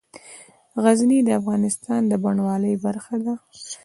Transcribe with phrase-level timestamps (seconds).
[0.83, 3.33] غزني د افغانستان د بڼوالۍ برخه ده.